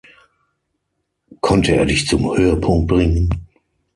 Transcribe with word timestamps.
Konnte 1.41 1.75
er 1.75 1.85
dich 1.85 2.07
zum 2.07 2.35
Höhepunkt 2.35 2.87
bringen? 2.87 3.29